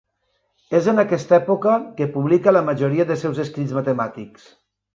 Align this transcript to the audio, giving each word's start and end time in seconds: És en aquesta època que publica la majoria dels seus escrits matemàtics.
És 0.79 0.87
en 0.93 1.01
aquesta 1.03 1.35
època 1.37 1.75
que 1.99 2.09
publica 2.15 2.55
la 2.57 2.65
majoria 2.73 3.07
dels 3.13 3.25
seus 3.27 3.45
escrits 3.47 3.77
matemàtics. 3.79 4.53